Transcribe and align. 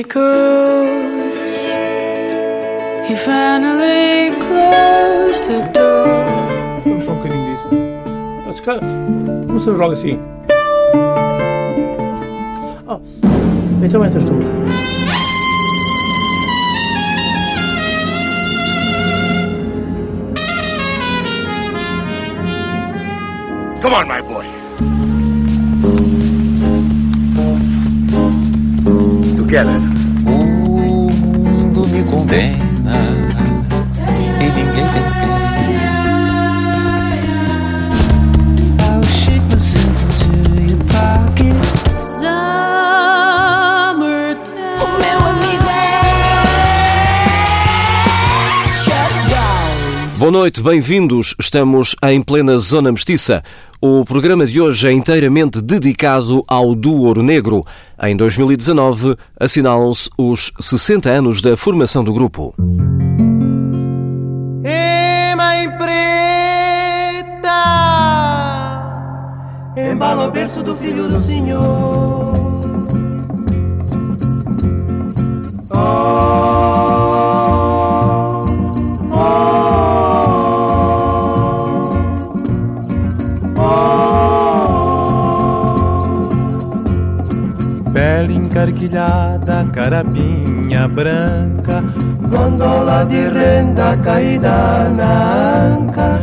echoes. 0.00 1.38
He 3.06 3.14
finally 3.16 4.30
closed 4.46 5.46
the 5.48 5.60
door. 5.74 6.06
Vamos 6.84 7.04
só 7.04 7.12
um 7.12 7.16
bocadinho 7.16 7.54
disso. 7.54 7.68
Mas, 8.46 8.60
cara, 8.60 8.80
vamos 9.46 9.64
fazer 9.64 9.76
logo 9.76 9.92
assim. 9.92 10.18
Oh, 12.88 13.00
então 13.82 14.04
entras 14.04 14.24
tu. 14.24 14.32
Come 23.82 23.94
on, 23.94 24.06
my 24.06 24.20
boy. 24.22 24.46
Together. 29.36 29.89
Condena 32.10 32.98
e 34.40 34.44
ninguém 34.44 34.74
tem 34.74 34.84
pena. 34.84 35.30
É. 50.16 50.18
Boa 50.18 50.32
noite, 50.32 50.60
bem-vindos. 50.60 51.34
Estamos 51.38 51.94
em 52.02 52.20
plena 52.20 52.58
zona 52.58 52.92
mestiça. 52.92 53.42
O 53.82 54.04
programa 54.04 54.46
de 54.46 54.60
hoje 54.60 54.88
é 54.88 54.92
inteiramente 54.92 55.62
dedicado 55.62 56.44
ao 56.46 56.74
duo 56.74 57.06
Ouro 57.06 57.22
Negro. 57.22 57.64
Em 58.02 58.14
2019, 58.14 59.16
assinalam-se 59.40 60.10
os 60.18 60.52
60 60.60 61.08
anos 61.08 61.40
da 61.40 61.56
formação 61.56 62.04
do 62.04 62.12
grupo. 62.12 62.54
E 64.62 65.34
mãe 65.34 65.70
preta 65.78 66.12
Embala 69.74 70.28
o 70.28 70.30
berço 70.30 70.62
do 70.62 70.76
filho 70.76 71.08
do 71.08 71.18
Senhor 71.18 72.34
Oh, 75.72 76.79
carapinha 89.90 90.86
branca. 90.86 91.82
Gondola 92.28 93.04
de 93.04 93.28
renda 93.28 93.96
caída 93.96 94.88
na 94.96 95.78
anca. 95.78 96.20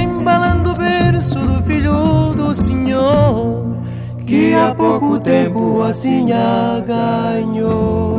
Embalando 0.00 0.70
o 0.70 0.76
berço 0.76 1.38
do 1.40 1.62
filho 1.64 2.30
do 2.36 2.54
senhor 2.54 3.76
Que 4.24 4.54
há 4.54 4.72
pouco 4.72 5.18
tempo 5.18 5.82
assim 5.82 6.30
a 6.32 6.80
ganhou. 6.86 8.18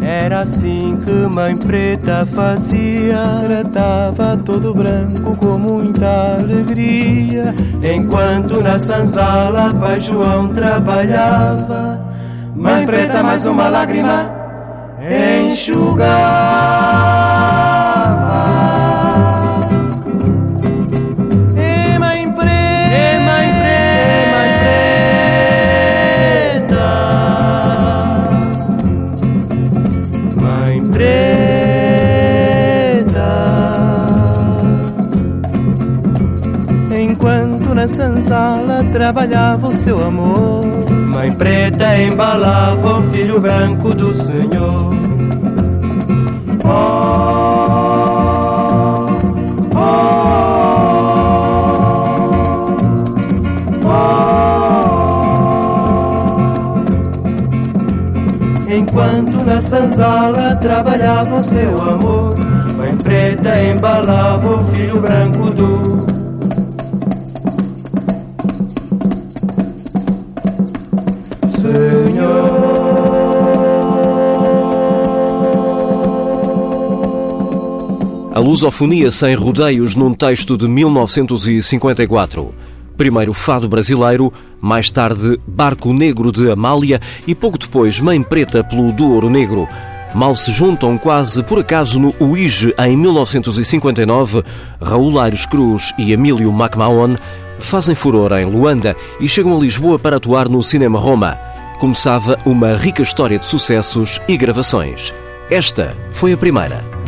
Era 0.00 0.42
assim 0.42 0.96
que 1.04 1.12
mãe 1.12 1.56
preta 1.56 2.24
fazia. 2.26 3.24
Tratava 3.48 4.36
todo 4.36 4.72
branco 4.72 5.34
com 5.36 5.58
muita 5.58 6.38
alegria. 6.40 7.52
Enquanto 7.82 8.62
na 8.62 8.78
sanzala 8.78 9.74
pai 9.74 9.98
João 9.98 10.48
trabalhava 10.48 12.11
Mãe 12.82 12.86
preta 12.88 13.22
mais 13.22 13.46
uma 13.46 13.68
lágrima 13.68 14.28
enxugava 15.52 16.02
E 21.54 21.98
mãe 22.00 22.32
preta, 22.32 22.50
e 22.90 23.18
mãe 23.24 23.48
preta, 26.66 26.86
mãe 30.40 30.82
preta. 30.90 31.30
Enquanto 37.00 37.74
na 37.76 37.86
senzala 37.86 38.82
trabalhava 38.92 39.68
o 39.68 39.72
seu 39.72 40.04
amor, 40.04 40.81
mãe 41.22 41.32
preta 41.34 41.96
embalava 41.98 42.94
o 42.94 43.02
filho 43.02 43.40
branco 43.40 43.90
do 43.90 44.12
Senhor. 44.12 44.92
Oh, 46.64 47.22
Enquanto 58.68 59.44
na 59.44 59.60
sanzala 59.60 60.56
trabalhava 60.56 61.40
seu 61.42 61.80
amor 61.80 62.34
Mãe 62.76 62.96
preta 62.96 63.62
embalava 63.62 64.54
o 64.54 64.64
filho 64.68 65.00
branco 65.00 65.50
do 65.50 66.11
lusofonia 78.42 79.10
sem 79.10 79.34
rodeios 79.34 79.94
num 79.94 80.12
texto 80.12 80.56
de 80.56 80.66
1954. 80.66 82.52
Primeiro 82.96 83.32
Fado 83.32 83.68
Brasileiro, 83.68 84.32
mais 84.60 84.90
tarde 84.90 85.38
Barco 85.46 85.92
Negro 85.92 86.32
de 86.32 86.50
Amália 86.50 87.00
e 87.26 87.34
pouco 87.34 87.56
depois 87.56 88.00
Mãe 88.00 88.20
Preta 88.20 88.64
pelo 88.64 88.92
Douro 88.92 89.30
Negro. 89.30 89.68
Mal 90.14 90.34
se 90.34 90.50
juntam 90.50 90.98
quase 90.98 91.42
por 91.44 91.60
acaso 91.60 91.98
no 92.00 92.14
UIGE 92.20 92.74
em 92.78 92.96
1959, 92.96 94.42
Raul 94.80 95.18
Aires 95.20 95.46
Cruz 95.46 95.94
e 95.96 96.12
Emílio 96.12 96.52
MacMahon 96.52 97.16
fazem 97.60 97.94
furor 97.94 98.32
em 98.32 98.44
Luanda 98.44 98.96
e 99.20 99.28
chegam 99.28 99.56
a 99.56 99.60
Lisboa 99.60 99.98
para 99.98 100.16
atuar 100.16 100.48
no 100.48 100.62
Cinema 100.62 100.98
Roma. 100.98 101.38
Começava 101.78 102.38
uma 102.44 102.74
rica 102.76 103.02
história 103.02 103.38
de 103.38 103.46
sucessos 103.46 104.20
e 104.28 104.36
gravações. 104.36 105.14
Esta 105.48 105.96
foi 106.12 106.32
a 106.32 106.36
primeira. 106.36 107.01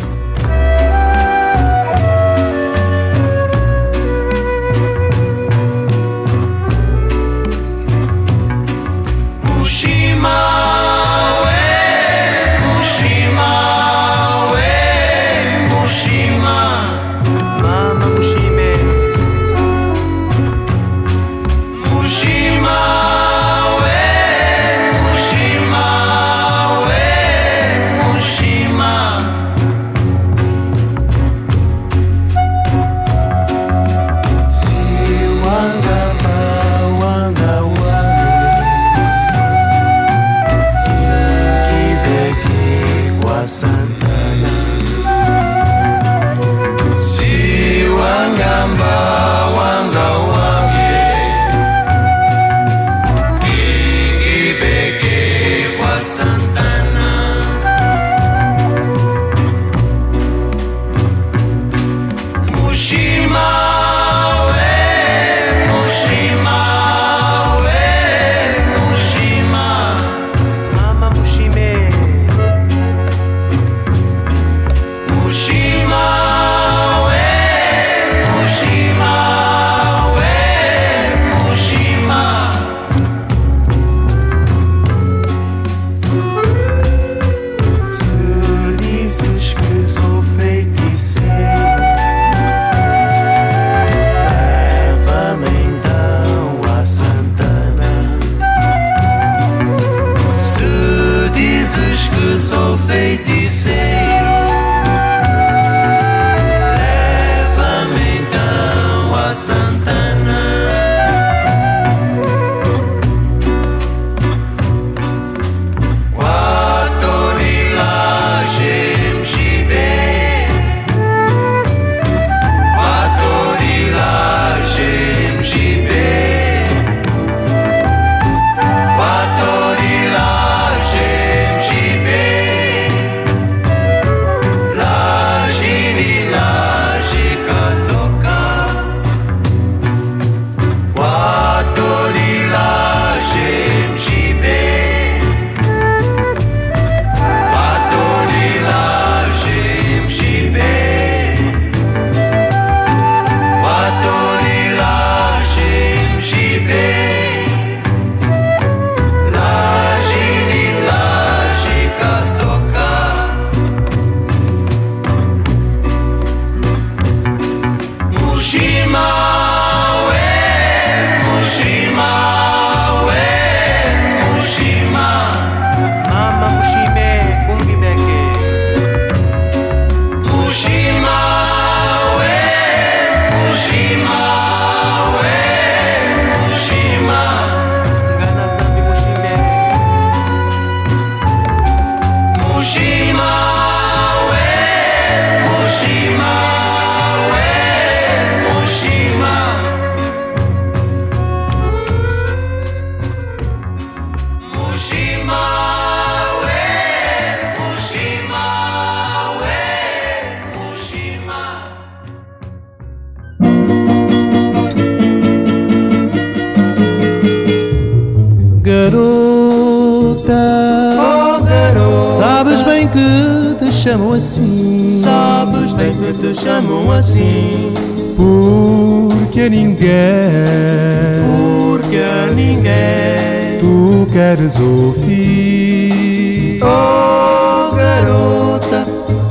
ninguém, 229.54 231.22
porque 231.22 232.02
ninguém. 232.34 233.60
Tu 233.60 234.06
queres 234.12 234.58
ouvir. 234.58 236.58
Oh 236.62 237.70
garota, 237.74 238.84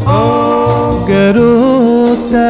oh 0.07 1.05
garota, 1.05 2.49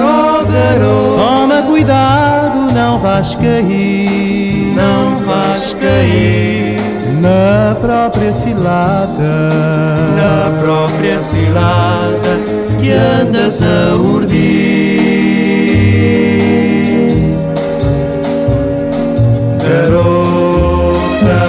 oh 0.00 0.44
garota, 0.52 1.16
toma 1.16 1.62
cuidado, 1.62 2.72
não 2.74 2.98
vais 2.98 3.34
cair, 3.34 4.72
não 4.74 5.16
vais 5.18 5.72
cair. 5.74 6.76
Na 7.20 7.74
própria 7.80 8.32
cilada, 8.32 9.48
na 10.16 10.50
própria 10.62 11.22
cilada 11.22 12.38
que 12.80 12.90
andas 12.92 13.60
a 13.62 13.94
urdir. 13.96 14.75
garota, 19.68 21.42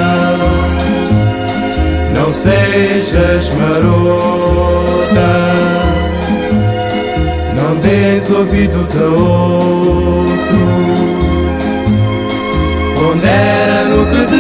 não 2.16 2.34
sejas 2.34 3.50
marota, 3.54 5.30
não 7.56 7.76
des 7.80 8.30
ouvidos 8.30 8.98
a 8.98 9.06
outro, 9.06 10.58
pondera 12.96 13.86
no 13.86 14.06
que 14.08 14.26
te 14.26 14.37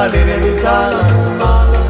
valere 0.00 0.38
di 0.38 0.58
sala 0.58 1.02
mala 1.36 1.82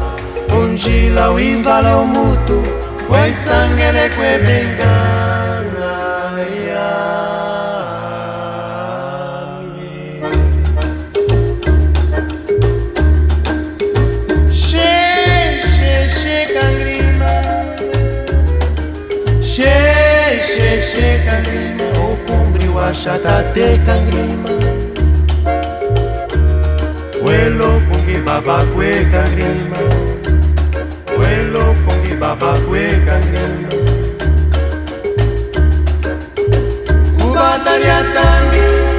un 0.59 0.75
gila 0.75 1.31
o 1.31 1.37
in 1.39 1.61
vala 1.61 1.91
o 1.99 2.05
mutu 2.13 2.59
quel 3.07 3.33
sangue 3.33 3.91
ne 3.91 4.05
Che, 4.15 4.31
venga 4.47 4.99
Che 19.53 19.77
che 20.55 20.71
che 20.91 21.09
cangrima, 21.25 21.85
o 21.99 22.17
cumbri 22.25 22.67
o 22.67 22.77
achata 22.79 23.43
te 23.53 23.79
cangrima. 23.85 24.80
Vuelo 27.31 27.65
con 27.65 27.71
Welo 27.71 27.79
pongi 27.89 28.17
baba 28.25 28.57
kwe 28.73 29.05
kangrema 29.11 29.77
Welo 31.19 31.75
pongi 31.85 32.13
baba 32.19 32.51
kwe 32.67 32.83
kangrema 33.05 33.69
Ubatariatangi 37.23 38.90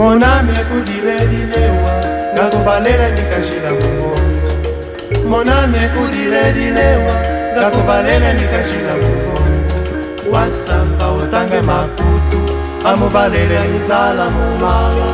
monami 0.00 0.52
ekudiledilewa 0.60 1.92
ngakuvalela 2.34 3.08
mikajila 3.16 3.70
mungu. 3.80 4.12
Monami 5.28 5.78
ekudiledilewa 5.84 7.14
ngakuvalela 7.54 8.34
mikajila 8.34 8.94
mungu. 9.02 9.38
Wasamba 10.32 11.12
utange 11.12 11.60
makutu 11.62 12.40
amuvalele 12.84 13.58
inzala 13.74 14.30
mumala. 14.30 15.08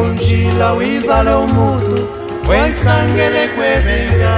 Unjila 0.00 0.72
wivale 0.72 1.32
umutu 1.32 2.08
wesangele 2.48 3.48
kwebenga. 3.54 4.34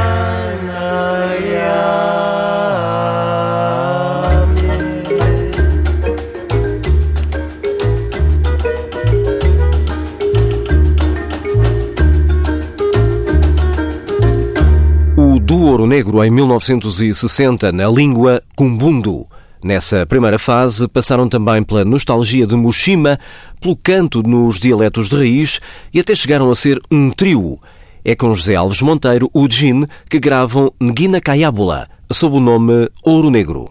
Ouro 15.80 15.88
Negro 15.88 16.22
em 16.22 16.30
1960 16.30 17.72
na 17.72 17.88
língua 17.88 18.42
Kumbundo. 18.54 19.26
Nessa 19.64 20.04
primeira 20.04 20.38
fase 20.38 20.86
passaram 20.86 21.26
também 21.26 21.62
pela 21.62 21.86
nostalgia 21.86 22.46
de 22.46 22.54
Mushima, 22.54 23.18
pelo 23.62 23.74
canto 23.74 24.22
nos 24.22 24.60
dialetos 24.60 25.08
de 25.08 25.16
raiz 25.16 25.58
e 25.94 25.98
até 25.98 26.14
chegaram 26.14 26.50
a 26.50 26.54
ser 26.54 26.78
um 26.90 27.10
trio. 27.10 27.58
É 28.04 28.14
com 28.14 28.34
José 28.34 28.56
Alves 28.56 28.82
Monteiro, 28.82 29.30
o 29.32 29.48
Jin, 29.50 29.86
que 30.10 30.20
gravam 30.20 30.70
Nguina 30.82 31.18
Caiábula, 31.18 31.88
sob 32.12 32.36
o 32.36 32.40
nome 32.40 32.86
Ouro 33.02 33.30
Negro. 33.30 33.70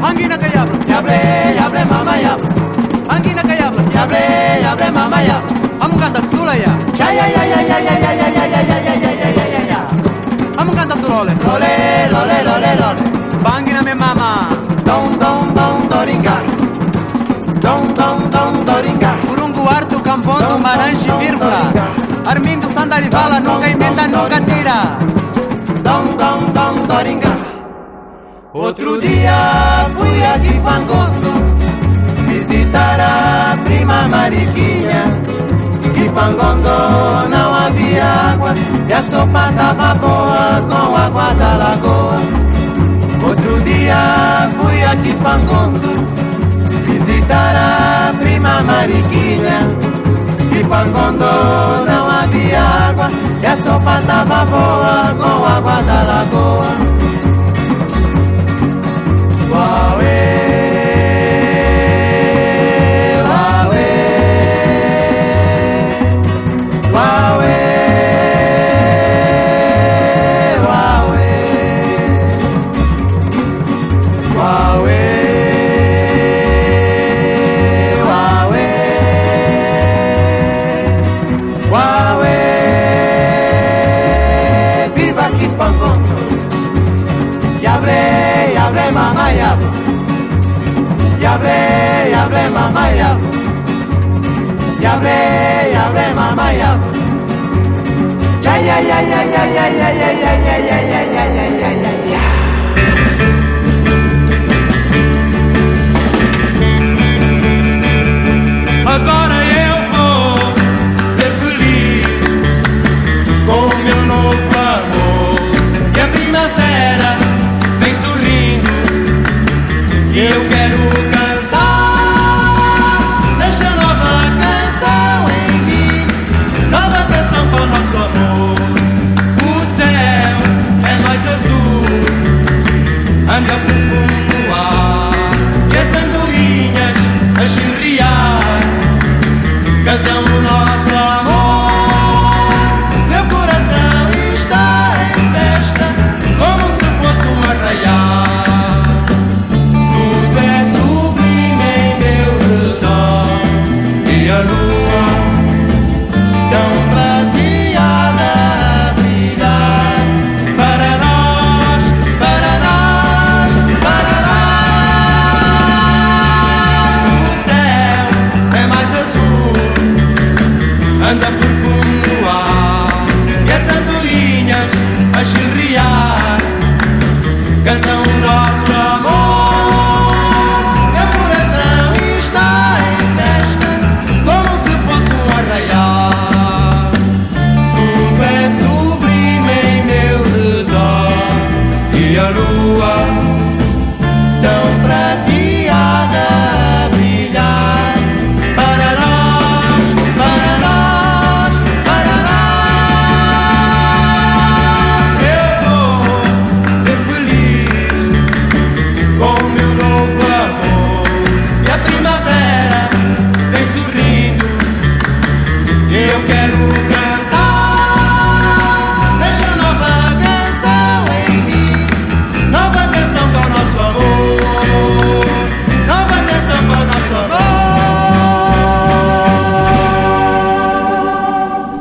Angina 0.00 0.38
Vamos 10.56 10.74
cantar 10.76 10.98
sulole. 10.98 11.32
Lole, 11.44 12.08
lole, 12.10 12.42
lole, 12.42 12.74
lole. 12.76 13.02
Bangina 13.42 13.82
me 13.82 13.94
mama. 13.94 14.48
Dom 14.84 15.16
dom 15.18 15.54
dom 15.54 15.88
doringa. 15.88 16.36
Dom 17.60 17.94
dom 17.94 18.30
dom 18.30 18.64
doringa. 18.64 19.12
Urungu 19.30 19.68
Arto 19.68 20.00
Campondo 20.00 20.58
Marange 20.58 21.12
vírgula. 21.20 21.60
Armindo 22.26 22.68
Sandalivala 22.68 23.38
nunca 23.40 23.68
emenda 23.68 24.06
nunca 24.08 24.40
tira. 24.40 24.78
Dom 25.82 26.16
dom 26.16 26.40
dom 26.52 26.86
doringa. 26.86 27.32
Outro 28.52 29.00
dia 29.00 29.86
fui 29.96 30.24
a 30.24 30.38
Kipangondo 30.38 31.32
visitar 32.28 33.00
a 33.00 33.56
prima 33.64 34.08
Mariquinha. 34.08 35.02
Kipangondo 36.14 37.28
não 37.28 37.52
havia 37.52 38.04
água 38.04 38.54
e 38.88 38.92
a 38.92 39.02
sopa 39.02 39.52
tava 39.56 39.94
boa 39.96 40.62
com 40.70 40.96
água 40.96 41.34
da 41.34 41.54
lagoa. 41.56 42.20
Outro 43.26 43.60
dia 43.62 44.48
fui 44.56 44.84
a 44.84 44.94
Kipangondo 44.94 45.88
visitar 46.84 47.56
a 47.56 48.12
prima 48.16 48.62
Mariquinha. 48.62 49.66
Kipangondo 50.52 51.84
não 51.84 52.08
havia 52.08 52.62
água 52.62 53.08
e 53.42 53.46
a 53.46 53.56
sopa 53.56 54.00
tava 54.06 54.44
boa 54.44 55.14
com 55.20 55.44
água 55.44 55.82
da 55.82 56.02
lagoa. 56.04 57.23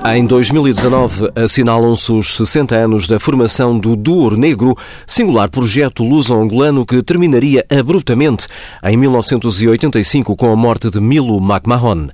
Em 0.06 0.26
2019 0.26 1.32
assinalam-se 1.34 2.12
os 2.12 2.36
60 2.36 2.76
anos 2.76 3.08
da 3.08 3.22
formação 3.22 3.80
do 3.80 3.96
Duor 3.96 4.36
Negro, 4.36 4.78
singular 5.08 5.50
projeto 5.50 6.04
luso-angolano 6.04 6.86
que 6.86 7.02
terminaria 7.02 7.66
abruptamente 7.70 8.46
em 8.84 8.98
1985 8.98 10.36
com 10.36 10.52
a 10.52 10.58
morte 10.58 10.90
de 10.90 11.00
Milo 11.00 11.38
McMahon. 11.38 12.10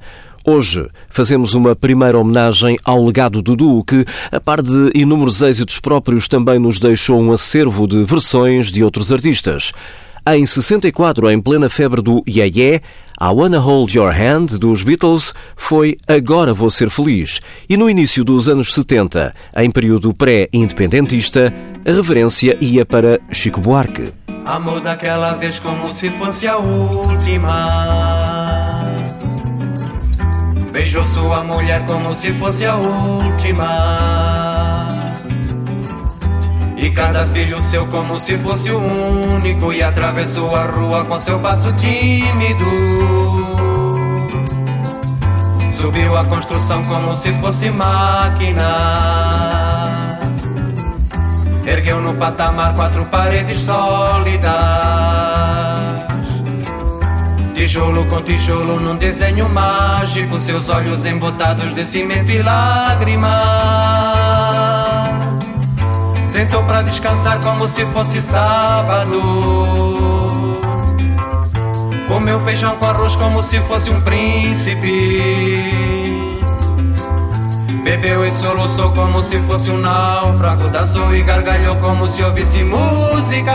Hoje 0.46 0.88
fazemos 1.10 1.56
uma 1.56 1.76
primeira 1.76 2.20
homenagem 2.20 2.78
ao 2.84 3.04
legado 3.04 3.42
do 3.42 3.56
duo 3.56 3.84
que, 3.84 4.06
a 4.32 4.40
par 4.40 4.62
de 4.62 4.92
inúmeros 4.94 5.42
êxitos 5.42 5.80
próprios, 5.80 6.28
também 6.28 6.60
nos 6.60 6.80
deixou 6.80 7.20
um 7.20 7.32
acervo 7.32 7.88
de 7.88 8.04
versões 8.04 8.72
de 8.72 8.84
outros 8.84 9.12
artistas. 9.12 9.72
Em 10.28 10.46
64, 10.46 11.32
em 11.32 11.42
plena 11.42 11.70
febre 11.70 12.04
do 12.04 12.24
Yeah 12.28 12.54
Yeah, 12.56 12.86
a 13.20 13.34
Wanna 13.34 13.60
Hold 13.60 13.94
Your 13.94 14.14
Hand 14.14 14.58
dos 14.58 14.82
Beatles 14.82 15.34
foi 15.56 15.98
Agora 16.08 16.54
Vou 16.54 16.70
Ser 16.70 16.90
Feliz. 16.90 17.42
E 17.68 17.76
no 17.76 17.90
início 17.90 18.24
dos 18.24 18.48
anos 18.48 18.74
70, 18.74 19.34
em 19.58 19.70
período 19.70 20.14
pré-independentista, 20.14 21.54
a 21.86 21.92
reverência 21.92 22.58
ia 22.62 22.86
para 22.86 23.20
Chico 23.30 23.60
Buarque. 23.60 24.14
Amor 24.46 24.80
daquela 24.80 25.34
vez 25.34 25.60
como 25.60 25.92
se 25.92 26.10
fosse 26.12 26.48
a 26.48 26.58
última. 26.58 28.62
Beijou 30.72 31.04
sua 31.04 31.44
mulher 31.44 31.86
como 31.86 32.14
se 32.14 32.32
fosse 32.32 32.66
a 32.66 32.78
última. 32.78 34.59
E 36.82 36.90
cada 36.92 37.28
filho 37.28 37.62
seu 37.62 37.86
como 37.88 38.18
se 38.18 38.38
fosse 38.38 38.72
o 38.72 38.80
único. 38.80 39.74
E 39.74 39.84
atravessou 39.84 40.56
a 40.56 40.64
rua 40.64 41.04
com 41.04 41.20
seu 41.20 41.38
passo 41.40 41.74
tímido. 41.74 42.66
Subiu 45.74 46.18
a 46.18 46.24
construção 46.24 46.84
como 46.86 47.14
se 47.14 47.34
fosse 47.34 47.70
máquina. 47.70 48.64
Ergueu 51.66 52.02
no 52.02 52.14
patamar 52.16 52.74
quatro 52.76 53.04
paredes 53.06 53.60
sólidas. 53.60 54.50
Tijolo 57.56 58.06
com 58.06 58.22
tijolo 58.22 58.80
num 58.80 58.96
desenho 58.96 59.50
mágico. 59.50 60.40
Seus 60.40 60.70
olhos 60.70 61.06
embotados 61.06 61.76
de 61.76 61.84
cimento 61.84 62.32
e 62.32 62.42
lágrimas 62.42 64.09
Sentou 66.30 66.64
pra 66.64 66.84
descansar 66.84 67.40
como 67.40 67.68
se 67.68 67.84
fosse 67.88 68.22
sábado. 68.22 69.20
Comeu 72.08 72.40
feijão 72.42 72.76
com 72.78 72.86
arroz 72.86 73.16
como 73.16 73.42
se 73.42 73.60
fosse 73.62 73.90
um 73.90 74.00
príncipe. 74.02 75.90
Bebeu 77.84 78.24
e 78.24 78.30
soluçou 78.32 78.92
como 78.92 79.24
se 79.24 79.40
fosse 79.40 79.72
um 79.72 79.80
náufrago. 79.80 80.70
Dançou 80.70 81.16
e 81.16 81.24
gargalhou 81.24 81.76
como 81.78 82.08
se 82.08 82.22
ouvisse 82.22 82.64
música. 82.64 83.52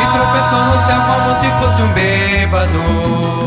E 0.00 0.06
tropeçou 0.16 0.58
no 0.58 0.78
céu 0.86 1.02
como 1.02 1.36
se 1.36 1.50
fosse 1.60 1.82
um 1.82 1.92
bêbado. 1.92 3.45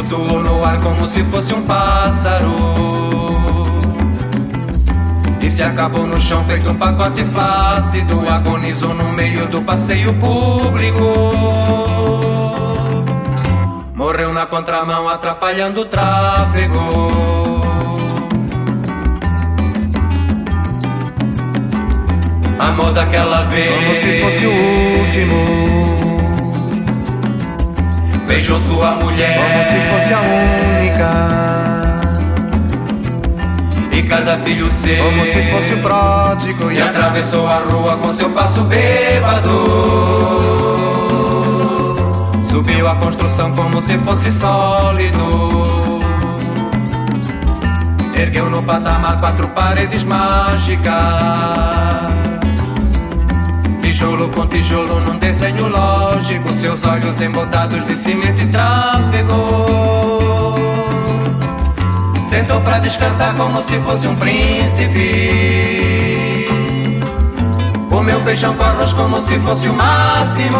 Flutuou 0.00 0.40
no 0.40 0.64
ar 0.64 0.80
como 0.80 1.06
se 1.06 1.22
fosse 1.24 1.52
um 1.52 1.62
pássaro. 1.62 2.54
E 5.40 5.50
se 5.50 5.62
acabou 5.62 6.06
no 6.06 6.20
chão 6.20 6.44
feito 6.44 6.70
um 6.70 6.74
pacote 6.74 7.24
flácido. 7.24 8.28
Agonizou 8.28 8.94
no 8.94 9.04
meio 9.12 9.46
do 9.48 9.60
passeio 9.62 10.12
público. 10.14 11.02
Morreu 13.94 14.32
na 14.32 14.46
contramão 14.46 15.08
atrapalhando 15.08 15.82
o 15.82 15.84
tráfego. 15.84 16.78
Amor 22.58 22.92
daquela 22.92 23.42
vez, 23.44 23.70
como 23.70 23.96
se 23.96 24.20
fosse 24.20 24.46
o 24.46 24.52
último. 25.00 25.99
Beijou 28.30 28.58
sua 28.60 28.92
mulher 28.92 29.36
como 29.36 29.64
se 29.64 29.74
fosse 29.90 30.14
a 30.14 30.20
única. 30.20 31.10
E 33.90 34.02
cada 34.04 34.38
filho 34.38 34.70
seu 34.70 35.04
como 35.04 35.26
se 35.26 35.42
fosse 35.50 35.74
o 35.74 35.82
pródigo. 35.82 36.70
E 36.70 36.80
atravessou 36.80 37.48
a 37.48 37.56
rua 37.56 37.96
com 37.96 38.12
seu 38.12 38.30
passo 38.30 38.62
bêbado. 38.62 39.50
Subiu 42.44 42.86
a 42.86 42.94
construção 42.94 43.52
como 43.56 43.82
se 43.82 43.98
fosse 43.98 44.30
sólido. 44.30 46.04
Ergueu 48.14 48.48
no 48.48 48.62
patamar 48.62 49.18
quatro 49.18 49.48
paredes 49.48 50.04
mágicas 50.04 52.19
com 54.30 54.46
tijolo 54.46 55.00
num 55.00 55.18
desenho 55.18 55.68
lógico, 55.68 56.52
seus 56.54 56.84
olhos 56.84 57.20
embotados 57.20 57.84
de 57.84 57.96
cimento 57.96 58.42
e 58.42 58.46
tráfego. 58.46 59.34
Sentou 62.24 62.60
pra 62.60 62.78
descansar 62.78 63.34
como 63.34 63.60
se 63.60 63.76
fosse 63.80 64.06
um 64.06 64.14
príncipe. 64.16 65.68
Comeu 67.88 68.20
feijão 68.22 68.54
com 68.54 68.62
arroz 68.62 68.92
como 68.92 69.20
se 69.20 69.38
fosse 69.40 69.68
o 69.68 69.74
máximo. 69.74 70.58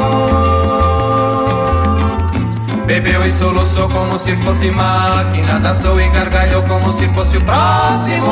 Bebeu 2.87 3.25
e 3.25 3.31
soluçou 3.31 3.89
como 3.89 4.19
se 4.19 4.35
fosse 4.37 4.71
máquina. 4.71 5.61
Dançou 5.61 6.01
e 6.01 6.09
gargalhou 6.09 6.63
como 6.65 6.91
se 6.91 7.07
fosse 7.09 7.37
o 7.37 7.41
próximo 7.43 8.31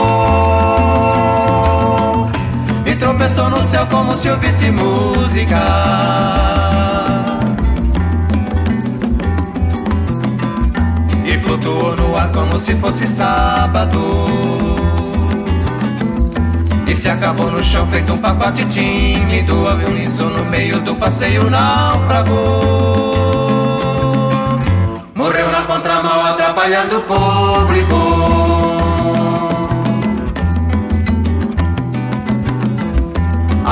tropeçou 2.99 3.49
no 3.49 3.63
céu 3.63 3.87
como 3.91 4.17
se 4.17 4.29
ouvisse 4.29 4.71
música. 4.71 5.59
E 11.25 11.39
flutuou 11.39 11.97
no 11.97 12.17
ar 12.17 12.31
como 12.33 12.59
se 12.59 12.75
fosse 12.75 13.07
sábado. 13.07 13.99
E 16.87 16.97
se 16.97 17.09
acabou 17.09 17.51
no 17.51 17.63
chão 17.63 17.87
feito 17.89 18.15
um 18.15 18.17
pacote 18.17 18.65
tímido 18.65 19.69
Agonizou 19.69 20.31
no 20.31 20.43
meio 20.47 20.81
do 20.81 20.95
passeio 20.95 21.51
náufrago 21.51 22.33
Morreu 25.15 25.51
na 25.53 25.65
contramão 25.65 26.25
atrapalhando 26.25 26.97
o 26.97 27.03
público 27.03 28.48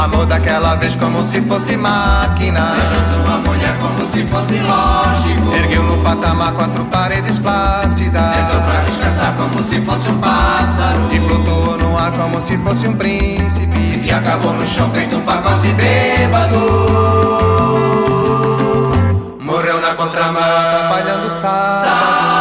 Amor 0.05 0.27
daquela 0.27 0.75
vez 0.75 0.95
como 0.95 1.25
se 1.25 1.41
fosse 1.41 1.77
máquina. 1.77 2.75
Beijou 2.77 3.25
sua 3.25 3.39
mulher 3.39 3.77
como 3.79 4.07
se 4.07 4.25
fosse 4.27 4.59
lógico. 4.59 5.57
Ergueu 5.57 5.83
no 5.83 5.97
patamar 6.05 6.53
quatro 6.53 6.85
paredes 6.85 7.39
plácidas. 7.39 8.35
Sentou 8.35 8.61
pra 8.61 8.81
descansar 8.81 9.35
como 9.37 9.63
se 9.63 9.81
fosse 9.81 10.09
um 10.09 10.19
pássaro. 10.19 11.09
E 11.11 11.19
flutuou 11.21 11.79
no 11.79 11.99
ar 11.99 12.13
como 12.13 12.41
se 12.41 12.59
fosse 12.59 12.87
um 12.87 12.95
príncipe. 12.95 13.95
E 13.95 13.99
se 13.99 14.13
acabou 14.13 14.53
no 14.53 14.67
chão 14.67 14.89
feito 14.91 15.17
um 15.17 15.23
pacote 15.23 15.73
bêbado. 15.73 16.57
Morreu 19.41 19.81
na 19.81 19.95
contramão 19.95 20.43
atrapalhando 20.43 21.27
o 21.27 21.31
sábado. 21.31 22.27
esse 22.27 22.36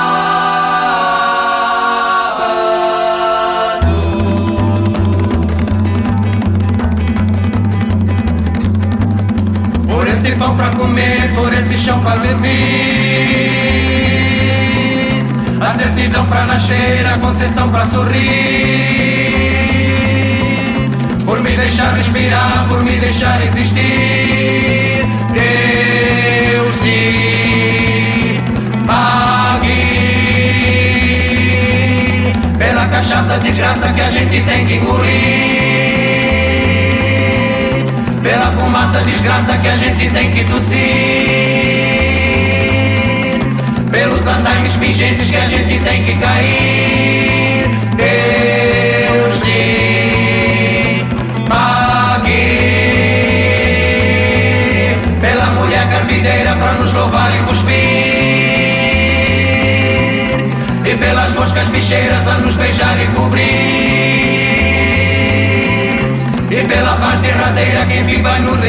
pra 10.56 10.70
comer, 10.70 11.32
por 11.34 11.54
esse 11.54 11.78
chão 11.78 12.00
pra 12.02 12.16
beber. 12.18 12.46
A 15.60 15.74
certidão 15.74 16.26
pra 16.26 16.46
nascer, 16.46 17.06
a 17.06 17.18
concessão 17.18 17.70
pra 17.70 17.86
sorrir. 17.86 18.16
Por 21.26 21.42
me 21.42 21.52
deixar 21.56 21.96
respirar, 21.96 22.66
por 22.68 22.84
me 22.84 23.00
deixar 23.00 23.44
existir. 23.46 25.06
Deus 25.34 26.76
me 26.82 28.40
pague 28.86 29.74
pela 32.58 32.86
cachaça 32.88 33.40
desgraça 33.40 33.92
que 33.94 34.02
a 34.02 34.12
gente 34.12 34.44
tem 34.44 34.66
que 34.66 34.76
engolir 34.76 35.55
fumaça, 38.56 39.00
desgraça 39.00 39.58
que 39.58 39.68
a 39.68 39.78
gente 39.78 40.10
tem 40.10 40.32
que 40.32 40.44
tossir. 40.46 40.80
Pelos 43.92 44.26
andaimes 44.28 44.76
pingentes 44.78 45.30
que 45.30 45.38
a 45.38 45.48
gente 45.48 45.80
tem 45.80 46.04
que 46.04 46.14
cair. 46.18 47.70
Deus 47.96 49.44
lhe 49.44 51.06
pague 51.48 52.46
pela 55.22 55.46
mulher 55.52 55.90
carpideira 55.90 56.56
pra 56.56 56.74
nos 56.74 56.94
louvar 56.94 57.32
e 57.36 57.40
cuspir. 57.44 57.76
E 60.86 60.96
pelas 60.98 61.34
moscas 61.34 61.68
bicheiras 61.70 62.28
a 62.28 62.38
nos 62.40 62.56
beijar 62.58 62.98
e 63.02 63.08
cobrir. 63.16 63.85
Pela 66.68 66.96
paz 66.98 67.22
derradeira 67.22 67.86
quem 67.86 68.04
vive 68.04 68.22
vai 68.24 68.40
nos 68.42 68.60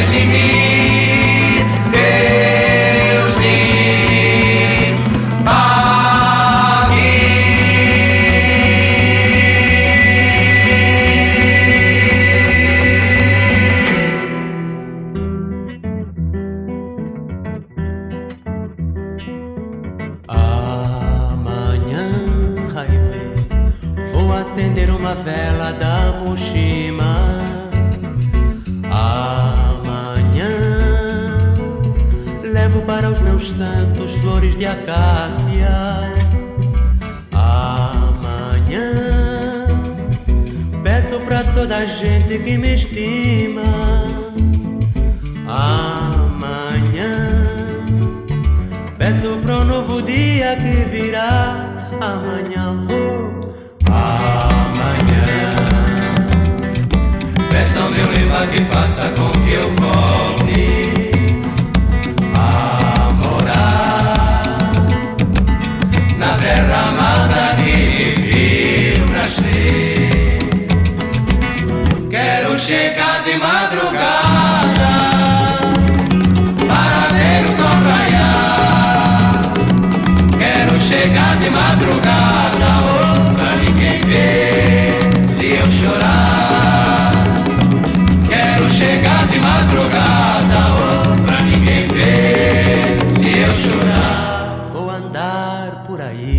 andar 95.66 95.83
por 95.85 96.00
aí 96.00 96.38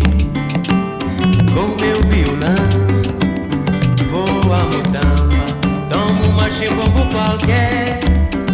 com 1.54 1.82
meu 1.82 2.02
violão. 2.04 2.78
Vou 4.10 4.54
a 4.54 4.64
mutampa, 4.64 5.46
tomo 5.90 6.24
uma 6.30 6.50
chimbombo 6.50 7.06
qualquer. 7.12 8.00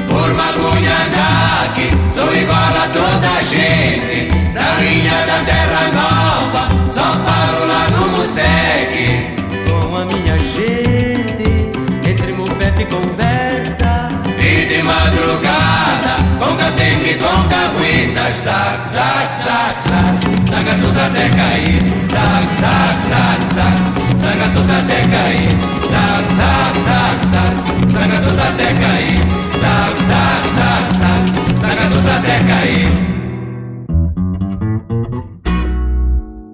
Por 0.08 0.34
Magunhanaque 0.34 1.90
Sou 2.08 2.34
igual 2.34 2.56
a 2.56 2.88
toda 2.92 3.30
a 3.38 3.42
gente 3.42 4.30
Na 4.54 4.74
linha 4.80 5.26
da 5.26 5.44
terra 5.44 5.90
nova 5.92 6.90
Só 6.90 7.02
paro 7.02 7.66
lá 7.66 7.90
no 7.90 8.16
Museque 8.16 9.34
Com 9.68 9.96
a 9.96 10.04
minha 10.04 10.38
gente, 10.38 12.08
entre 12.08 12.32
mufete 12.32 12.82
e 12.82 12.86
conversa. 12.86 14.08
E 14.38 14.66
de 14.66 14.82
madrugada, 14.82 16.16
com 16.38 16.56
catembe 16.56 16.83
com 17.18 17.48
caguitas, 17.48 18.36
zac, 18.38 18.88
zac, 18.88 19.30
zac, 19.42 19.74
zac, 19.88 20.14
sangaços 20.50 20.96
até 20.98 21.28
cair, 21.28 21.82
zac, 22.10 22.46
zac, 22.60 22.96
zac, 23.08 23.40
zac, 23.54 23.76
sangaços 24.20 24.70
até 24.70 25.00
cair, 25.08 25.50
zac, 25.90 26.24
zac, 26.34 26.74
zac, 26.86 27.18
zac, 27.26 27.54
sangaços 27.92 28.38
até 28.38 28.66
cair, 28.66 29.18
zac, 29.58 29.94
zac, 30.08 30.42
zac, 30.54 30.86
zac, 30.98 31.22
sangaços 31.60 32.06
até 32.06 32.36
cair. 32.44 32.88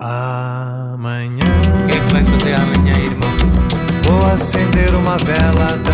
Amanhã. 0.01 1.45
O 1.75 1.87
que, 1.87 1.99
é 1.99 2.01
vai 2.13 2.25
fazer 2.25 2.55
amanhã, 2.55 2.97
irmão? 2.97 3.31
vou 4.05 4.27
acender 4.33 4.95
uma 4.95 5.17
vela 5.19 5.90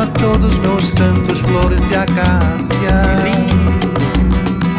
a 0.00 0.06
todos 0.06 0.56
meus 0.58 0.88
santos 0.90 1.40
flores 1.40 1.80
e 1.90 1.96
acácia. 1.96 3.02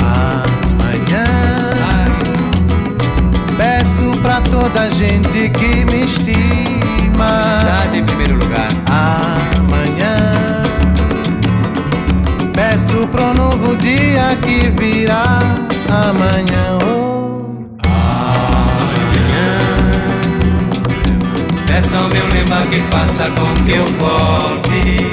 Amanhã 0.01 1.25
peço 3.58 4.12
pra 4.21 4.39
toda 4.39 4.84
a 4.84 4.89
gente 4.91 5.49
que 5.49 5.84
me 5.86 6.05
estima. 6.05 7.60
Cidade 7.60 7.99
em 7.99 8.05
primeiro 8.05 8.36
lugar. 8.36 8.69
Amanhã 9.58 10.63
peço 12.53 13.05
pro 13.10 13.34
novo 13.34 13.75
dia 13.75 14.38
que 14.41 14.69
virá. 14.79 15.39
Amanhã, 15.89 16.77
oh. 16.82 17.10
Peça 21.67 21.97
ao 21.97 22.08
meu 22.08 22.25
lema 22.27 22.62
que 22.67 22.79
faça 22.91 23.29
com 23.32 23.53
que 23.65 23.71
eu 23.71 23.86
volte 23.86 25.09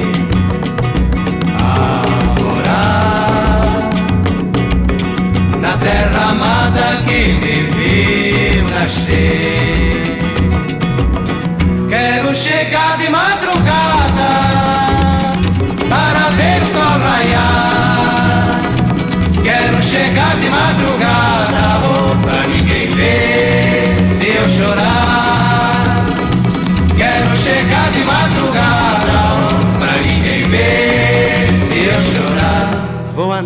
amada 6.31 7.03
que 7.07 7.21
me 7.41 7.57
viu 7.75 8.65
nascer. 8.69 10.19
Quero 11.89 12.35
chegar 12.35 12.99
de 12.99 13.09
madrugada 13.09 14.31
para 15.89 16.31
ver 16.39 16.63
o 16.63 16.67
sol 16.67 16.99
raiar. 16.99 18.61
Quero 19.43 19.83
chegar 19.83 20.37
de 20.37 20.49
madrugada 20.49 21.79
oh, 21.85 22.17
pra 22.25 22.47
ninguém 22.49 22.89
ver 22.89 24.09
se 24.09 24.29
eu 24.29 24.49
chorar. 24.57 25.16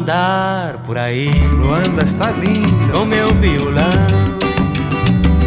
Andar 0.01 0.79
por 0.87 0.97
aí 0.97 1.31
Luanda 1.53 2.03
está 2.05 2.31
linda. 2.31 2.93
com 2.93 3.05
meu 3.05 3.29
violão. 3.35 4.07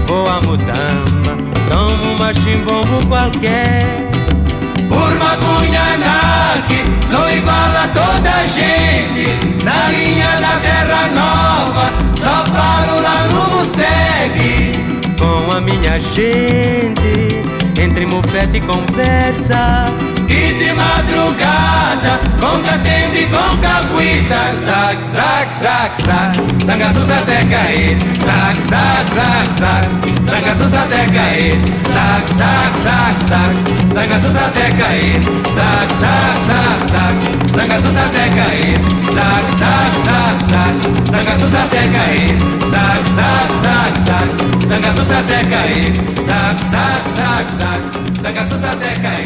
Vou 0.07 0.27
a 0.27 0.39
mutamba, 0.41 1.35
tomo 1.69 2.15
uma 2.15 2.33
chimbombo 2.33 3.05
qualquer. 3.07 3.83
Por 4.87 5.15
Magunhanaque, 5.17 6.85
sou 7.05 7.27
igual 7.29 7.55
a 7.55 7.87
toda 7.87 8.29
a 8.29 8.45
gente. 8.45 9.25
Na 9.63 9.89
linha 9.89 10.39
da 10.39 10.59
terra 10.59 11.07
nova, 11.15 11.89
só 12.15 12.43
paro 12.51 13.01
lá 13.01 13.27
no 13.31 13.57
Musegue. 13.57 14.73
Com 15.17 15.51
a 15.51 15.61
minha 15.61 15.99
gente, 15.99 17.41
entre 17.81 18.05
mufete 18.05 18.57
e 18.57 18.61
conversa. 18.61 20.12
E 20.29 20.53
de 20.53 20.73
madrugada, 20.73 22.19
com 22.39 22.61
catembe 22.63 23.23
e 23.23 23.27
com 23.27 23.57
caguita 23.57 24.53
Zac, 24.65 25.03
zac, 25.05 25.53
zac, 25.61 26.01
zac, 26.03 26.65
sangaços 26.65 27.09
até 27.09 27.43
cair 27.45 27.97
Zac, 28.25 28.61
zac, 28.61 29.05
zac, 29.13 29.47
zac, 29.59 29.87
sangaços 30.25 30.73
até 30.73 31.05
cair 31.11 31.57
Zac, 31.93 32.33
zac, 32.33 32.73
zac, 32.83 33.15
zac, 33.29 33.53
sangaços 33.93 34.35
até 34.35 34.71
cair 34.71 35.19
Zac, 35.53 35.93
zac, 35.99 36.33
zac, 36.47 36.79
zac, 36.91 37.15
sangaços 37.55 37.97
até 37.97 38.23
cair 38.29 38.79
Zac, 39.13 39.45
zac, 39.59 39.93
zac, 40.05 40.37
zac, 40.51 40.75
sangaços 41.11 41.53
até 41.53 41.81
cair 41.87 42.33
Zac, 42.69 43.03
zac, 43.15 43.51
zac, 43.63 43.93
zac, 44.05 44.27
sangaços 44.69 45.11
até 45.11 45.39
cair 45.43 45.93
Zac, 46.25 46.57
zac, 46.65 47.03
zac, 47.17 47.47
zac, 47.57 47.81
sangaços 48.21 48.63
até 48.63 48.91
cair 49.01 49.22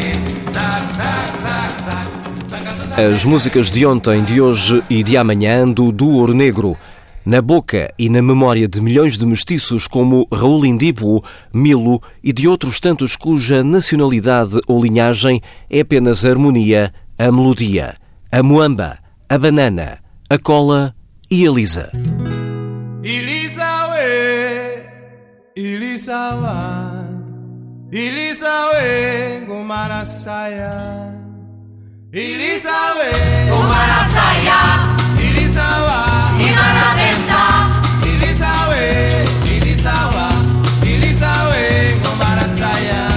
As 2.98 3.24
músicas 3.24 3.70
de 3.70 3.86
ontem, 3.86 4.24
de 4.24 4.40
hoje 4.40 4.82
e 4.90 5.04
de 5.04 5.16
amanhã 5.16 5.70
do 5.70 6.08
Ouro 6.08 6.34
Negro. 6.34 6.76
Na 7.24 7.40
boca 7.40 7.94
e 7.96 8.08
na 8.08 8.20
memória 8.20 8.66
de 8.66 8.80
milhões 8.80 9.16
de 9.16 9.24
mestiços 9.24 9.86
como 9.86 10.26
Raul 10.32 10.66
Indipo, 10.66 11.24
Milo 11.54 12.02
e 12.24 12.32
de 12.32 12.48
outros 12.48 12.80
tantos 12.80 13.14
cuja 13.14 13.62
nacionalidade 13.62 14.60
ou 14.66 14.82
linhagem 14.82 15.40
é 15.70 15.78
apenas 15.78 16.24
a 16.24 16.30
harmonia, 16.30 16.92
a 17.16 17.30
melodia, 17.30 17.94
a 18.32 18.42
muamba, 18.42 18.98
a 19.28 19.38
banana, 19.38 20.00
a 20.28 20.36
cola 20.36 20.92
e 21.30 21.46
a 21.46 21.52
Lisa. 21.52 21.92
Ilisawe, 23.04 24.00
Ilisawa, 25.54 27.06
Ilisawe, 27.92 29.46
Gumarasaya. 29.46 31.17
Ilisawe, 32.10 33.10
Gumarasaya, 33.52 34.96
Ilisawa, 35.20 36.32
Imaraventa, 36.40 37.68
Ilisawe, 38.00 39.28
Ilisawa, 39.44 40.28
Ilisawe, 40.82 42.00
Gumarasaya. 42.02 43.12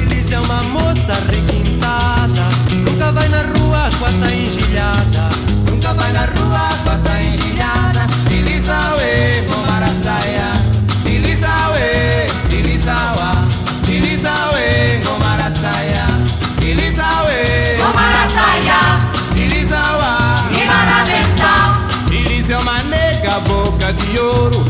Elisa 0.00 0.36
é 0.36 0.38
uma 0.38 0.62
moça 0.62 1.14
requintada. 1.28 2.46
Nunca 2.70 3.10
vai 3.10 3.28
na 3.28 3.42
rua 3.42 3.90
com 3.98 4.06
essa 4.06 4.32
engilhada 4.32 5.28
Nunca 5.68 5.92
vai 5.94 6.12
na 6.12 6.26
rua 6.26 6.68
com 6.84 6.90
essa 6.92 7.20
engilhada. 7.20 8.06
Ilisawe, 8.30 9.42
Gumarasaya. 9.50 10.52
Ilisawe, 11.04 12.28
Ilisawa, 12.52 13.17
de 24.12 24.18
ouro. 24.20 24.67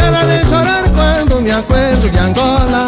De 0.00 0.44
llorar 0.44 0.90
cuando 0.92 1.40
me 1.40 1.52
acuerdo 1.52 2.08
de 2.08 2.18
Angola. 2.18 2.86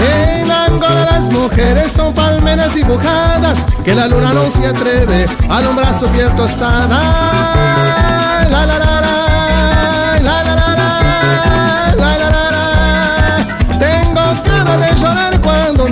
En 0.00 0.50
Angola 0.50 1.04
las 1.10 1.30
mujeres 1.30 1.92
son 1.92 2.14
palmeras 2.14 2.74
dibujadas 2.74 3.64
que 3.84 3.94
la 3.94 4.06
luna 4.06 4.32
no 4.32 4.50
se 4.50 4.66
atreve 4.66 5.26
a 5.48 5.56
alumbrar 5.58 5.94
su 5.94 6.06
piel 6.08 6.30
tostada. 6.36 6.98
La 8.50 8.66
la 8.66 8.78
la, 8.78 8.97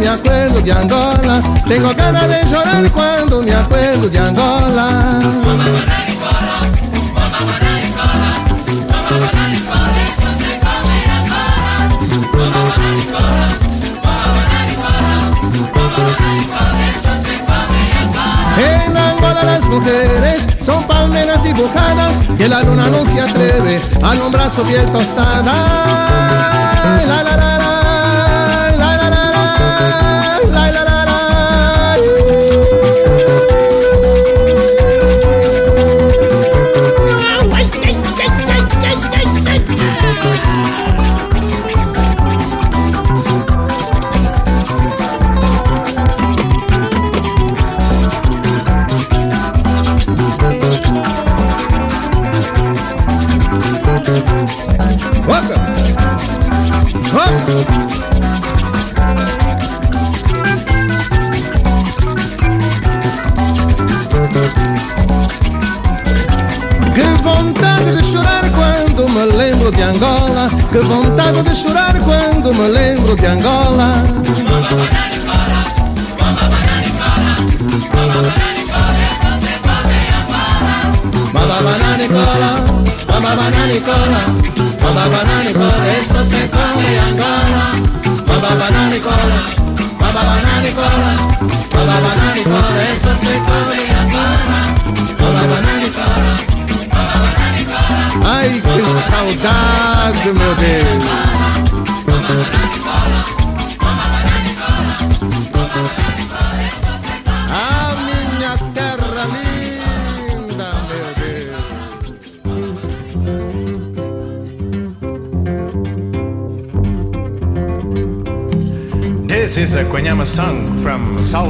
me 0.07 0.12
acuerdo 0.12 0.61
de 0.61 0.73
Angola. 0.73 1.42
Tengo 1.66 1.92
ganas 1.95 2.29
de 2.29 2.45
llorar 2.49 2.90
cuando 2.92 3.42
me 3.42 3.53
acuerdo 3.53 4.09
de 4.09 4.19
Angola. 4.19 5.21
En 18.59 18.97
Angola 18.97 19.42
las 19.45 19.66
mujeres 19.66 20.49
son 20.61 20.85
palmeras 20.85 21.42
dibujadas 21.42 22.23
que 22.38 22.49
la 22.49 22.62
luna 22.62 22.87
no 22.88 23.05
se 23.05 23.21
atreve 23.21 23.81
a 24.03 24.12
alumbrar 24.12 24.51
su 24.51 24.62
piel 24.62 24.87
tostada. 24.92 25.53
La 27.07 27.23
la, 27.25 27.37
la 27.37 27.57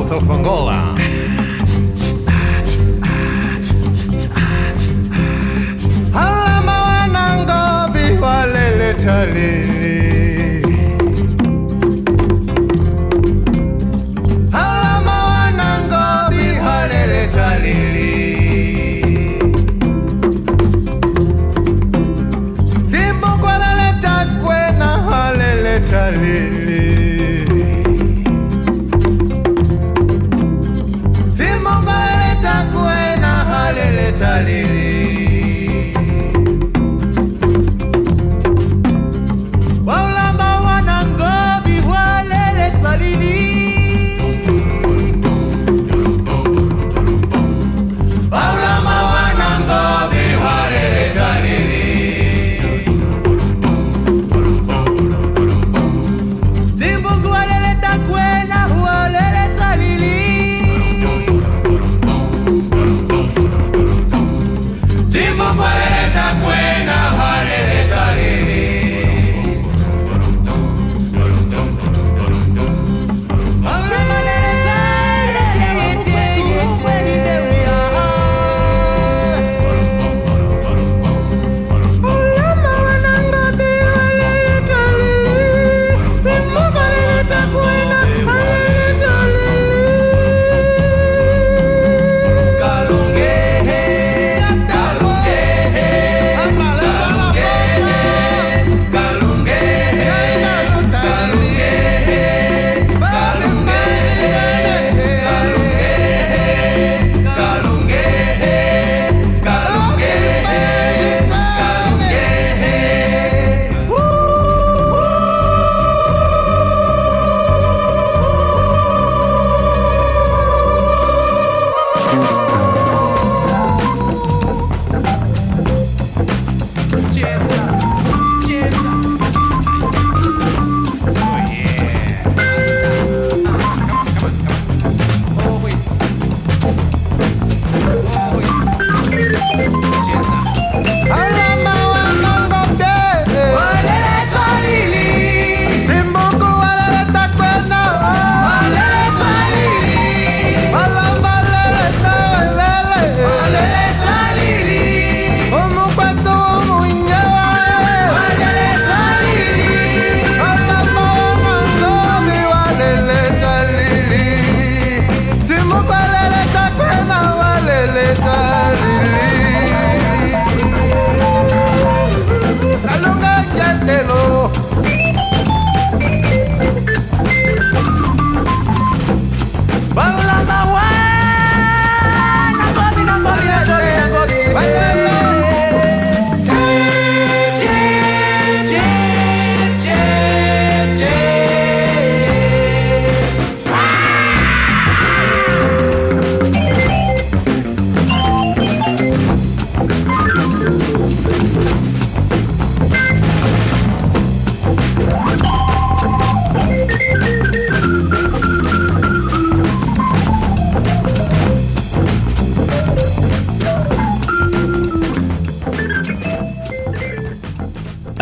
toch 0.09 0.23
van 0.23 0.46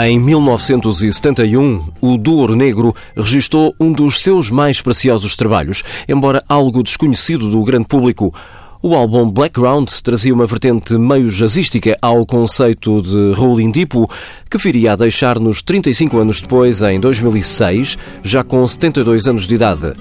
Em 0.06 0.18
1971, 0.18 1.82
o 1.98 2.18
Duor 2.18 2.54
Negro 2.54 2.94
registou 3.16 3.74
um 3.80 3.90
dos 3.90 4.20
seus 4.20 4.50
mais 4.50 4.78
preciosos 4.78 5.34
trabalhos, 5.34 5.82
embora 6.06 6.44
algo 6.46 6.82
desconhecido 6.82 7.48
do 7.50 7.64
grande 7.64 7.86
público. 7.86 8.34
O 8.82 8.94
álbum 8.94 9.30
Blackground 9.30 9.88
trazia 10.02 10.34
uma 10.34 10.44
vertente 10.44 10.92
meio 10.98 11.30
jazzística 11.30 11.96
ao 12.02 12.26
conceito 12.26 13.00
de 13.00 13.32
Rolling 13.32 13.70
Deepo, 13.70 14.10
que 14.50 14.58
viria 14.58 14.92
a 14.92 14.96
deixar-nos 14.96 15.62
35 15.62 16.18
anos 16.18 16.42
depois, 16.42 16.82
em 16.82 17.00
2006, 17.00 17.96
já 18.22 18.44
com 18.44 18.68
72 18.68 19.26
anos 19.26 19.46
de 19.46 19.54
idade. 19.54 19.94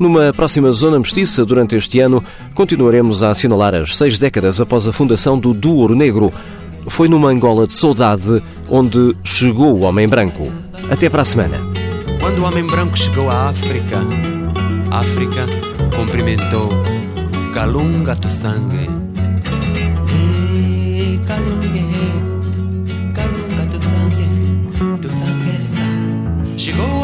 Numa 0.00 0.32
próxima 0.32 0.72
Zona 0.72 0.98
Mestiça, 0.98 1.44
durante 1.44 1.76
este 1.76 2.00
ano, 2.00 2.24
continuaremos 2.54 3.22
a 3.22 3.30
assinalar 3.30 3.72
as 3.76 3.96
seis 3.96 4.18
décadas 4.18 4.60
após 4.60 4.88
a 4.88 4.92
fundação 4.92 5.38
do 5.38 5.54
Duor 5.54 5.94
Negro. 5.94 6.32
Foi 6.88 7.08
numa 7.08 7.28
Angola 7.28 7.66
de 7.66 7.72
saudade 7.72 8.42
onde 8.68 9.16
chegou 9.24 9.78
o 9.78 9.80
Homem 9.82 10.08
Branco. 10.08 10.50
Até 10.90 11.08
para 11.08 11.22
a 11.22 11.24
semana. 11.24 11.58
Quando 12.20 12.40
o 12.40 12.44
Homem 12.44 12.66
Branco 12.66 12.96
chegou 12.96 13.30
à 13.30 13.48
África, 13.48 14.00
a 14.90 14.98
África 14.98 15.46
cumprimentou 15.94 16.70
Kalunga 17.52 18.16
tu 18.16 18.28
sangue. 18.28 18.90
Hey, 20.10 21.20
Kalunga, 21.26 21.84
Kalunga 23.14 23.66
tu 23.70 23.80
sangue, 23.80 24.98
tu 25.00 25.08
sangue 25.10 25.56
essa. 25.56 25.82
Chegou 26.56 27.03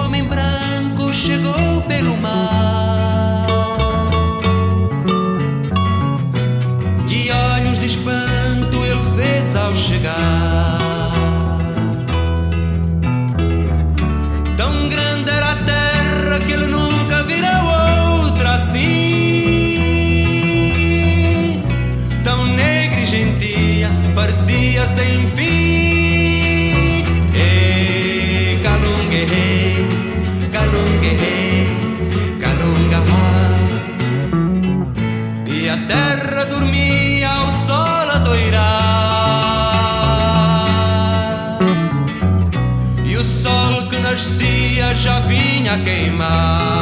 já 45.70 45.76
vinha 45.76 46.79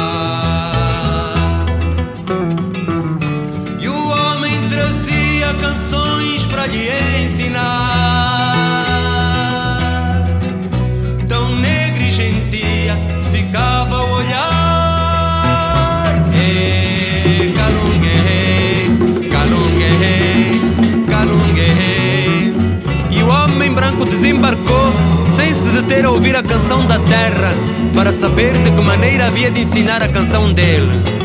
ter 25.89 26.05
a 26.05 26.11
ouvir 26.11 26.35
a 26.35 26.43
canção 26.43 26.85
da 26.85 26.99
terra 26.99 27.51
para 27.95 28.13
saber 28.13 28.53
de 28.53 28.71
que 28.71 28.81
maneira 28.81 29.25
havia 29.25 29.49
de 29.49 29.61
ensinar 29.61 30.03
a 30.03 30.07
canção 30.07 30.53
dele. 30.53 31.19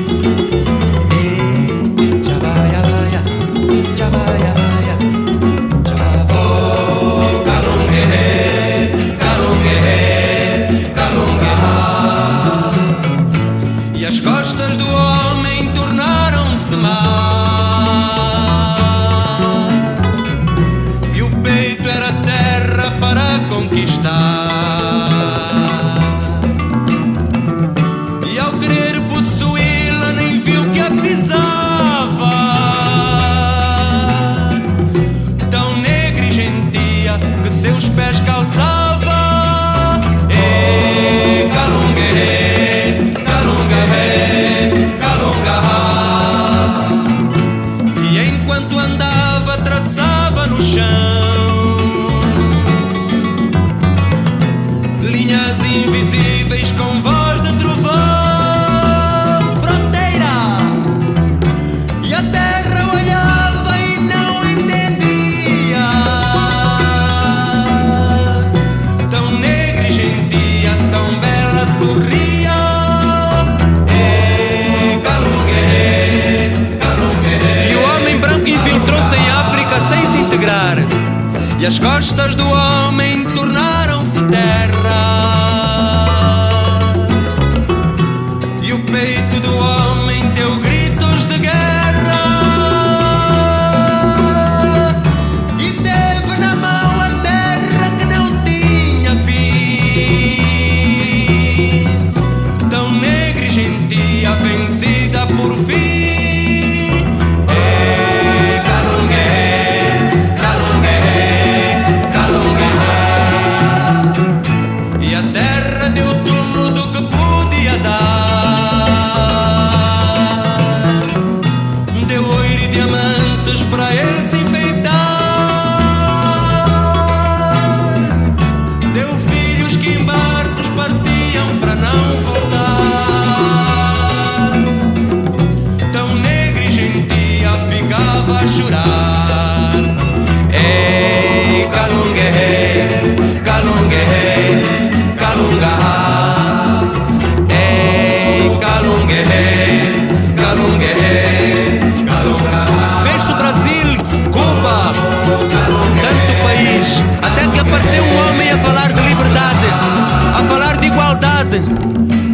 E 81.65 81.67
as 81.67 81.79
costas 81.79 82.35
do 82.35 82.47
homem 82.47 83.04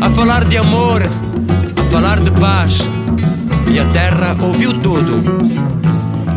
a 0.01 0.11
falar 0.11 0.45
de 0.45 0.57
amor, 0.57 1.03
a 1.03 1.91
falar 1.91 2.21
de 2.21 2.31
paz. 2.33 2.79
E 3.71 3.79
a 3.79 3.85
terra 3.87 4.37
ouviu 4.41 4.73
tudo. 4.73 5.23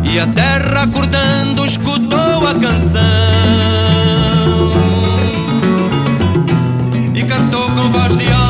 E 0.04 0.18
a 0.20 0.26
terra 0.26 0.82
acordando 0.82 1.66
escutou 1.66 2.46
a 2.46 2.54
canção. 2.54 3.00
E 7.14 7.22
cantou 7.24 7.70
com 7.70 7.88
voz 7.90 8.16
de 8.16 8.30
alma. 8.30 8.43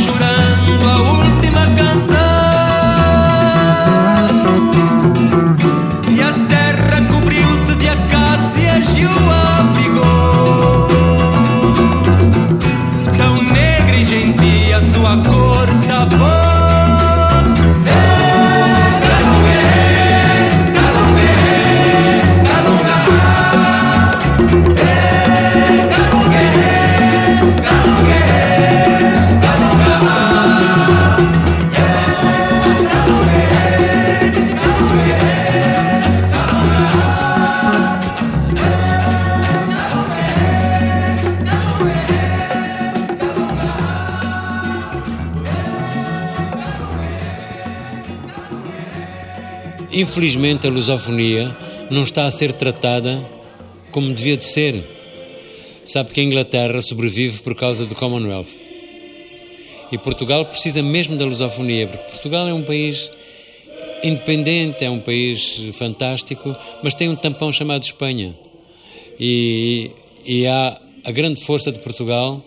should 0.00 0.22
I? 0.22 0.29
Infelizmente, 50.10 50.66
a 50.66 50.70
lusofonia 50.70 51.56
não 51.88 52.02
está 52.02 52.24
a 52.24 52.32
ser 52.32 52.54
tratada 52.54 53.24
como 53.92 54.12
devia 54.12 54.36
de 54.36 54.44
ser. 54.44 54.84
Sabe 55.84 56.10
que 56.10 56.20
a 56.20 56.24
Inglaterra 56.24 56.82
sobrevive 56.82 57.38
por 57.42 57.54
causa 57.54 57.86
do 57.86 57.94
Commonwealth. 57.94 58.50
E 59.92 59.96
Portugal 59.96 60.46
precisa 60.46 60.82
mesmo 60.82 61.16
da 61.16 61.24
lusofonia, 61.24 61.86
porque 61.86 62.10
Portugal 62.10 62.48
é 62.48 62.52
um 62.52 62.64
país 62.64 63.08
independente, 64.02 64.84
é 64.84 64.90
um 64.90 64.98
país 64.98 65.60
fantástico, 65.74 66.56
mas 66.82 66.92
tem 66.92 67.08
um 67.08 67.14
tampão 67.14 67.52
chamado 67.52 67.84
Espanha. 67.84 68.34
E, 69.18 69.92
e 70.26 70.44
há 70.44 70.76
a 71.04 71.12
grande 71.12 71.40
força 71.44 71.70
de 71.70 71.78
Portugal 71.78 72.44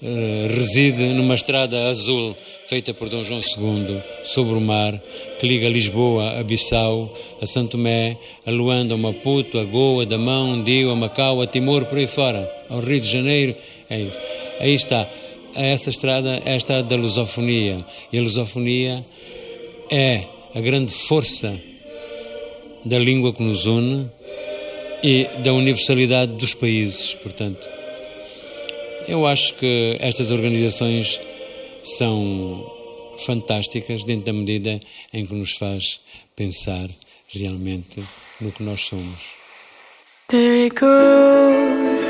reside 0.00 1.12
numa 1.12 1.34
estrada 1.34 1.88
azul 1.88 2.36
feita 2.66 2.94
por 2.94 3.08
Dom 3.08 3.24
João 3.24 3.40
II 3.40 4.00
sobre 4.24 4.54
o 4.54 4.60
mar 4.60 5.00
que 5.40 5.46
liga 5.46 5.68
Lisboa 5.68 6.38
a 6.38 6.42
Bissau, 6.44 7.12
a 7.40 7.46
Santo 7.46 7.72
Tomé, 7.72 8.16
a 8.46 8.50
Luanda, 8.50 8.94
a 8.94 8.98
Maputo, 8.98 9.58
a 9.58 9.64
Goa, 9.64 10.06
Damão, 10.06 10.62
Dio, 10.62 10.90
a 10.90 10.96
Macau, 10.96 11.40
a 11.40 11.46
Timor, 11.46 11.86
por 11.86 11.98
aí 11.98 12.06
fora, 12.06 12.50
ao 12.68 12.80
Rio 12.80 13.00
de 13.00 13.08
Janeiro. 13.08 13.56
É 13.90 14.00
isso. 14.00 14.20
Aí 14.60 14.74
está. 14.74 15.08
Essa 15.54 15.90
estrada 15.90 16.42
é 16.44 16.52
a 16.52 16.56
estrada 16.56 16.82
da 16.82 16.96
lusofonia. 16.96 17.84
E 18.12 18.18
a 18.18 18.22
lusofonia 18.22 19.04
é 19.90 20.24
a 20.54 20.60
grande 20.60 20.92
força 20.92 21.58
da 22.84 22.98
língua 22.98 23.32
que 23.32 23.42
nos 23.42 23.66
une 23.66 24.10
e 25.02 25.26
da 25.42 25.52
universalidade 25.52 26.32
dos 26.32 26.54
países, 26.54 27.14
portanto. 27.14 27.77
Eu 29.08 29.26
acho 29.26 29.54
que 29.54 29.96
estas 30.00 30.30
organizações 30.30 31.18
são 31.82 32.70
fantásticas 33.24 34.04
dentro 34.04 34.26
da 34.26 34.32
medida 34.34 34.78
em 35.14 35.24
que 35.24 35.34
nos 35.34 35.56
faz 35.56 35.98
pensar 36.36 36.90
realmente 37.26 38.04
no 38.38 38.52
que 38.52 38.62
nós 38.62 38.82
somos. 38.82 39.18
There 40.28 40.66
he 40.66 40.68
goes. 40.68 42.04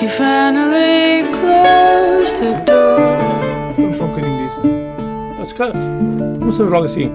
He 0.00 0.08
finally 0.08 1.24
closed 1.32 2.40
the 2.40 2.64
door. 2.64 3.74
Vamos 3.76 3.96
só 3.96 4.04
um 4.04 4.08
bocadinho 4.10 4.48
disso. 4.48 4.60
Mas, 5.36 5.52
cara, 5.52 5.72
começamos 6.38 6.72
logo 6.72 6.86
assim. 6.86 7.10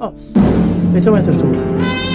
Oh, 0.00 0.12
então 0.96 1.16
entras 1.16 1.36
tu. 1.36 2.13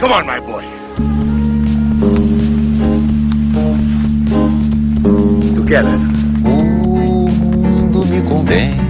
Come 0.00 0.12
on, 0.12 0.24
my 0.24 0.40
boy. 0.40 0.64
Together. 5.54 5.98
O 6.42 7.28
mundo 7.28 8.06
me 8.06 8.22
condena. 8.22 8.89